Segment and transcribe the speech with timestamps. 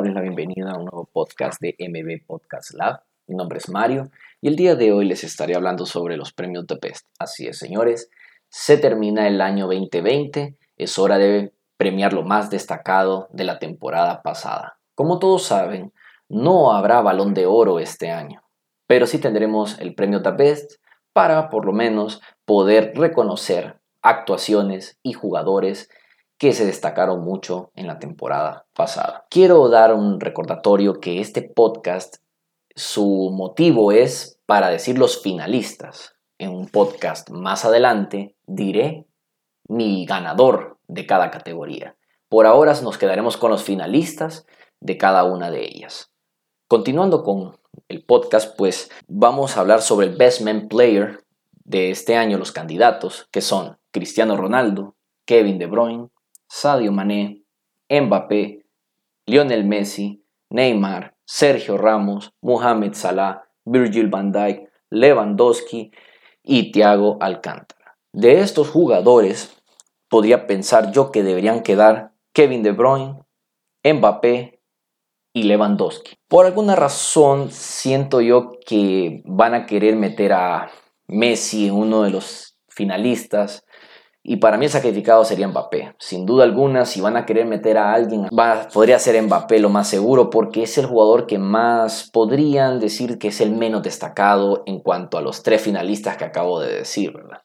[0.00, 3.02] darles la bienvenida a un nuevo podcast de MB Podcast Lab.
[3.26, 6.66] Mi nombre es Mario y el día de hoy les estaré hablando sobre los premios
[6.66, 7.06] de Best.
[7.18, 8.08] Así es, señores,
[8.48, 14.22] se termina el año 2020, es hora de premiar lo más destacado de la temporada
[14.22, 14.78] pasada.
[14.94, 15.92] Como todos saben,
[16.30, 18.42] no habrá balón de oro este año,
[18.86, 20.72] pero sí tendremos el premio The Best
[21.12, 25.90] para por lo menos poder reconocer actuaciones y jugadores
[26.40, 29.26] que se destacaron mucho en la temporada pasada.
[29.28, 32.16] Quiero dar un recordatorio que este podcast,
[32.74, 36.14] su motivo es para decir los finalistas.
[36.38, 39.06] En un podcast más adelante diré
[39.68, 41.98] mi ganador de cada categoría.
[42.30, 44.46] Por ahora nos quedaremos con los finalistas
[44.80, 46.10] de cada una de ellas.
[46.68, 51.22] Continuando con el podcast, pues vamos a hablar sobre el Best Man Player
[51.64, 56.08] de este año, los candidatos, que son Cristiano Ronaldo, Kevin De Bruyne,
[56.50, 57.44] Sadio Mané,
[57.88, 58.66] Mbappé,
[59.26, 65.92] Lionel Messi, Neymar, Sergio Ramos, Mohamed Salah, Virgil van Dijk, Lewandowski
[66.42, 67.96] y Thiago Alcántara.
[68.12, 69.62] De estos jugadores,
[70.08, 73.22] podría pensar yo que deberían quedar Kevin De Bruyne,
[73.84, 74.60] Mbappé
[75.32, 76.16] y Lewandowski.
[76.26, 80.68] Por alguna razón siento yo que van a querer meter a
[81.06, 83.64] Messi en uno de los finalistas
[84.22, 85.94] y para mí el sacrificado sería Mbappé.
[85.98, 88.28] Sin duda alguna, si van a querer meter a alguien,
[88.72, 93.28] podría ser Mbappé lo más seguro, porque es el jugador que más podrían decir que
[93.28, 97.42] es el menos destacado en cuanto a los tres finalistas que acabo de decir, ¿verdad?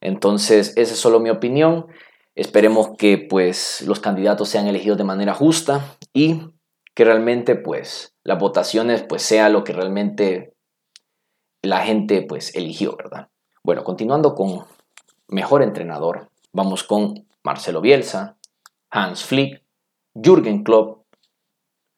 [0.00, 1.86] Entonces, esa es solo mi opinión.
[2.34, 6.42] Esperemos que pues los candidatos sean elegidos de manera justa y
[6.94, 10.54] que realmente pues las votaciones pues sea lo que realmente
[11.62, 13.28] la gente pues eligió, ¿verdad?
[13.62, 14.64] Bueno, continuando con
[15.28, 18.36] mejor entrenador, vamos con Marcelo Bielsa,
[18.90, 19.62] Hans Flick,
[20.14, 21.04] Jürgen Klopp,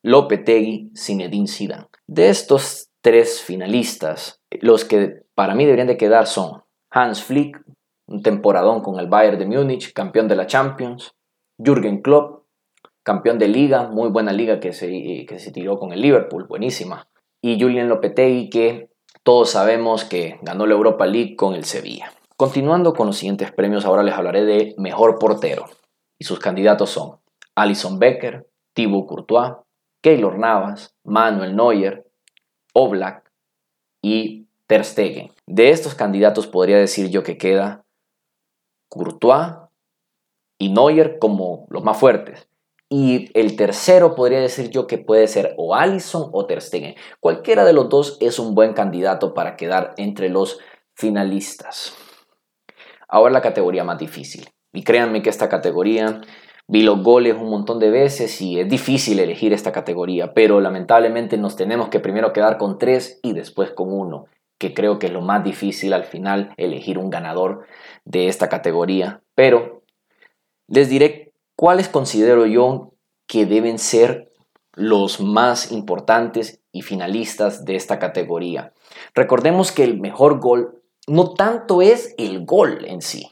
[0.03, 1.89] Lopetegui, Zinedine Zidane.
[2.07, 7.63] De estos tres finalistas, los que para mí deberían de quedar son Hans Flick,
[8.07, 11.15] un temporadón con el Bayern de Múnich, campeón de la Champions,
[11.59, 12.47] Jürgen Klopp,
[13.03, 17.09] campeón de liga, muy buena liga que se, que se tiró con el Liverpool, buenísima,
[17.41, 18.91] y Julian Lopetegui que
[19.23, 22.13] todos sabemos que ganó la Europa League con el Sevilla.
[22.39, 25.65] Continuando con los siguientes premios, ahora les hablaré de Mejor Portero.
[26.21, 27.19] Y sus candidatos son
[27.57, 29.55] Alison Becker, Thibaut Courtois,
[30.01, 32.09] Keylor Navas, Manuel Neuer,
[32.75, 33.29] Oblak
[34.01, 35.33] y Ter Stegen.
[35.47, 37.85] De estos candidatos podría decir yo que queda
[38.89, 39.55] Courtois
[40.61, 42.49] y Neuer como los más fuertes.
[42.89, 46.95] Y el tercero podría decir yo que puede ser o Allison o Ter Stegen.
[47.19, 50.61] Cualquiera de los dos es un buen candidato para quedar entre los
[50.95, 51.97] finalistas.
[53.09, 54.49] Ahora la categoría más difícil.
[54.73, 56.21] Y créanme que esta categoría,
[56.69, 61.39] vi los goles un montón de veces y es difícil elegir esta categoría, pero lamentablemente
[61.39, 64.27] nos tenemos que primero quedar con tres y después con uno,
[64.59, 67.67] que creo que es lo más difícil al final elegir un ganador
[68.05, 69.23] de esta categoría.
[69.35, 69.83] Pero
[70.67, 72.93] les diré cuáles considero yo
[73.27, 74.31] que deben ser
[74.75, 78.73] los más importantes y finalistas de esta categoría.
[79.15, 80.78] Recordemos que el mejor gol
[81.09, 83.31] no tanto es el gol en sí.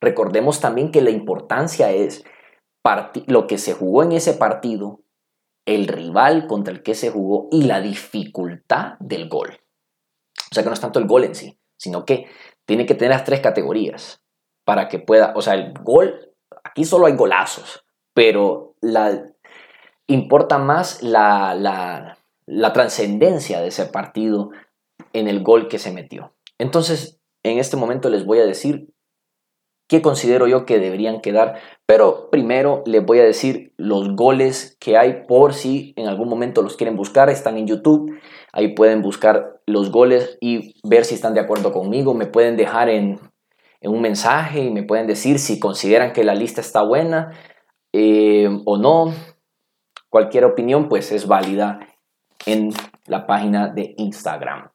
[0.00, 2.24] Recordemos también que la importancia es
[3.26, 5.00] lo que se jugó en ese partido,
[5.66, 9.60] el rival contra el que se jugó y la dificultad del gol.
[10.50, 12.26] O sea que no es tanto el gol en sí, sino que
[12.66, 14.22] tiene que tener las tres categorías
[14.64, 16.32] para que pueda, o sea, el gol,
[16.62, 17.84] aquí solo hay golazos,
[18.14, 19.32] pero la,
[20.06, 24.50] importa más la, la, la trascendencia de ese partido
[25.12, 26.34] en el gol que se metió.
[26.64, 28.88] Entonces, en este momento les voy a decir
[29.86, 34.96] qué considero yo que deberían quedar, pero primero les voy a decir los goles que
[34.96, 38.18] hay por si en algún momento los quieren buscar, están en YouTube,
[38.54, 42.88] ahí pueden buscar los goles y ver si están de acuerdo conmigo, me pueden dejar
[42.88, 43.20] en,
[43.82, 47.32] un mensaje y me pueden decir si consideran que la lista está buena
[47.92, 49.12] eh, o no.
[50.08, 51.80] Cualquier opinión pues es válida
[52.46, 52.70] en
[53.06, 54.70] la página de Instagram.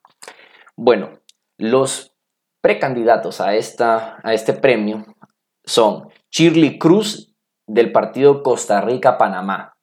[0.76, 1.19] Bueno,
[1.60, 2.14] los
[2.62, 5.04] precandidatos a, esta, a este premio
[5.64, 7.34] son Shirley Cruz
[7.66, 9.76] del partido Costa Rica-Panamá,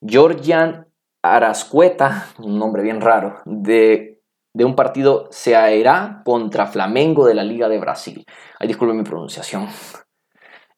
[0.00, 0.88] Georgian
[1.22, 4.20] Arascueta, un nombre bien raro, de,
[4.52, 8.24] de un partido Ceará contra Flamengo de la Liga de Brasil.
[8.58, 9.68] Ahí disculpen mi pronunciación.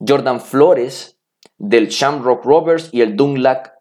[0.05, 1.19] Jordan Flores
[1.57, 3.73] del Shamrock Rovers y el Dunlac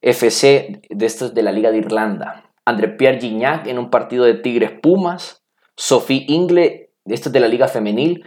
[0.00, 2.44] FC de estos de la Liga de Irlanda.
[2.64, 5.44] André Pierre Gignac en un partido de Tigres Pumas.
[5.76, 8.24] Sophie Ingle, esto es de la Liga Femenil,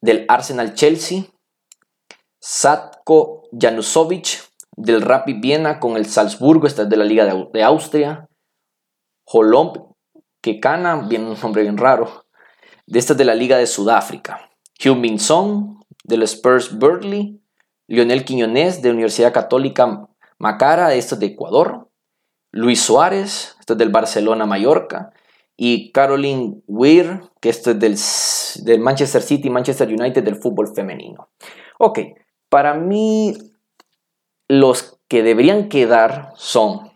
[0.00, 1.24] del Arsenal Chelsea.
[2.40, 8.28] Satko Janusovic del Rapid Viena con el Salzburgo, esta es de la Liga de, Austria.
[9.24, 9.92] Holomb,
[10.40, 12.24] Kekana, bien un nombre bien raro,
[12.86, 14.50] de esta es de la Liga de Sudáfrica.
[14.78, 17.40] Hyun Song, del Spurs Berkeley.
[17.88, 20.08] Lionel Quiñones, de Universidad Católica
[20.38, 21.88] Macara, esto es de Ecuador.
[22.52, 25.12] Luis Suárez, esto es del Barcelona Mallorca.
[25.60, 31.30] Y Caroline Weir, que esto es del, Manchester City, Manchester United del fútbol femenino.
[31.78, 31.98] Ok,
[32.48, 33.36] para mí
[34.46, 36.92] los que deberían quedar son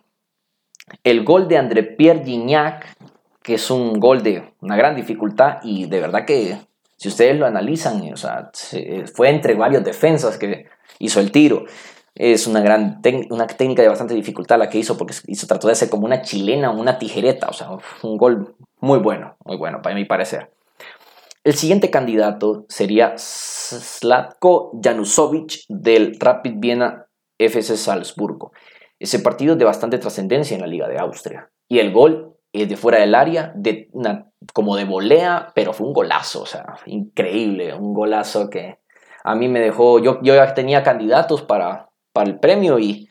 [1.02, 2.96] el gol de André Pierre Gignac,
[3.42, 6.58] que es un gol de una gran dificultad y de verdad que
[6.96, 8.52] si ustedes lo analizan, o sea,
[9.12, 10.66] fue entre varios defensas que
[11.00, 11.64] hizo el tiro.
[12.14, 13.00] Es una, gran
[13.30, 16.22] una técnica de bastante dificultad la que hizo porque hizo, trató de hacer como una
[16.22, 17.68] chilena, una tijereta, o sea,
[18.02, 20.50] un gol muy bueno, muy bueno para mi parecer.
[21.44, 27.06] El siguiente candidato sería Slatko Janusovic del Rapid Viena
[27.38, 28.52] FC Salzburgo.
[28.98, 31.50] Ese partido es de bastante trascendencia en la Liga de Austria.
[31.66, 33.90] Y el gol es de fuera del área, de
[34.52, 38.78] como de volea, pero fue un golazo, o sea, increíble, un golazo que
[39.24, 43.08] a mí me dejó, yo, yo ya tenía candidatos para, para el premio y,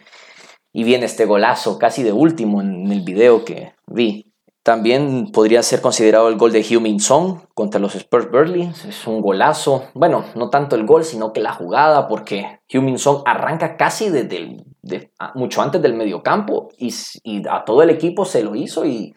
[0.74, 4.28] y viene este golazo casi de último en el video que vi.
[4.64, 8.72] También podría ser considerado el gol de Heung-Min Song contra los Spurs Burley.
[8.88, 9.86] Es un golazo.
[9.96, 14.58] Bueno, no tanto el gol, sino que la jugada, porque Heung-Min Song arranca casi desde
[15.34, 16.94] mucho antes del mediocampo y,
[17.24, 19.16] y a todo el equipo se lo hizo y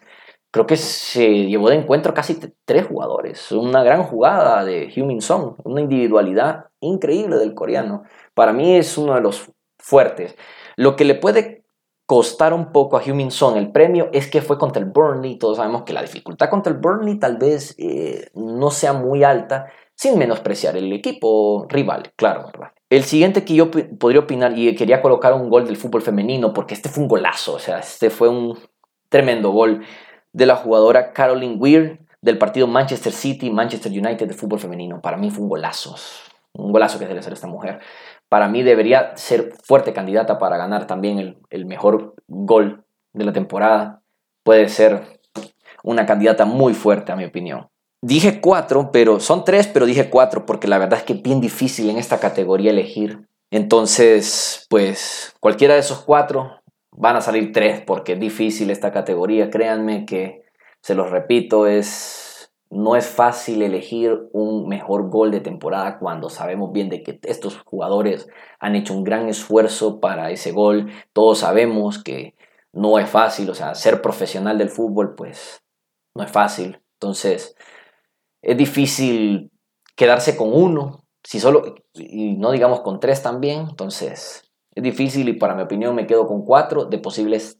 [0.49, 3.51] creo que se llevó de encuentro casi tres jugadores.
[3.51, 8.01] Una gran jugada de Heung-Min Song, una individualidad increíble del coreano.
[8.33, 9.51] Para mí es uno de los
[9.85, 10.35] fuertes.
[10.75, 11.63] Lo que le puede
[12.07, 15.37] costar un poco a Humin Son el premio es que fue contra el Burnley.
[15.37, 19.67] Todos sabemos que la dificultad contra el Burnley tal vez eh, no sea muy alta,
[19.95, 22.71] sin menospreciar el equipo rival, claro, ¿verdad?
[22.89, 26.73] El siguiente que yo podría opinar, y quería colocar un gol del fútbol femenino, porque
[26.73, 28.57] este fue un golazo, o sea, este fue un
[29.09, 29.83] tremendo gol
[30.33, 34.99] de la jugadora Caroline Weir del partido Manchester City, Manchester United de fútbol femenino.
[35.01, 35.95] Para mí fue un golazo,
[36.53, 37.79] un golazo que debe hacer esta mujer
[38.29, 44.01] para mí debería ser fuerte candidata para ganar también el, mejor gol de la temporada.
[44.43, 45.19] Puede ser
[45.83, 47.67] una candidata muy fuerte, a mi opinión.
[48.01, 51.41] Dije cuatro, pero son tres, pero dije cuatro porque la verdad es que es bien
[51.41, 53.27] difícil en esta categoría elegir.
[53.51, 56.61] Entonces, pues cualquiera de esos cuatro
[56.91, 59.49] van a salir tres porque es difícil esta categoría.
[59.49, 60.43] Créanme que,
[60.81, 62.24] se los repito, es
[62.75, 67.59] no es fácil elegir un mejor gol de temporada cuando sabemos bien de que estos
[67.61, 68.27] jugadores
[68.59, 70.91] han hecho un gran esfuerzo para ese gol.
[71.13, 72.35] Todos sabemos que
[72.73, 75.63] no es fácil, o sea, ser profesional del fútbol pues
[76.13, 76.81] no es fácil.
[76.99, 77.55] Entonces,
[78.41, 79.51] es difícil
[79.95, 85.33] quedarse con uno, si solo, y no digamos con tres también, entonces es difícil y
[85.33, 87.59] para mi opinión me quedo con cuatro de posibles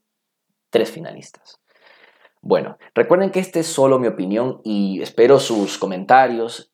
[0.70, 1.62] tres finalistas.
[2.46, 6.72] Bueno, recuerden que esta es solo mi opinión y espero sus comentarios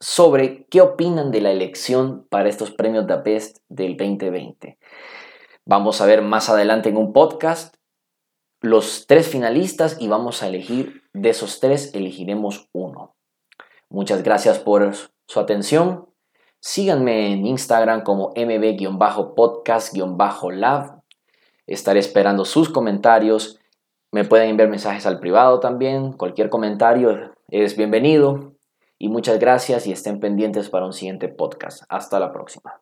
[0.00, 4.76] sobre qué opinan de la elección para estos premios de Best del 2020.
[5.64, 7.76] Vamos a ver más adelante en un podcast
[8.60, 13.14] los tres finalistas y vamos a elegir de esos tres, elegiremos uno.
[13.88, 14.92] Muchas gracias por
[15.28, 16.08] su atención.
[16.58, 21.02] Síganme en Instagram como mb-podcast-lab.
[21.68, 23.60] Estaré esperando sus comentarios
[24.14, 26.12] me pueden enviar mensajes al privado también.
[26.12, 28.52] Cualquier comentario es bienvenido.
[28.96, 31.82] Y muchas gracias y estén pendientes para un siguiente podcast.
[31.88, 32.80] Hasta la próxima.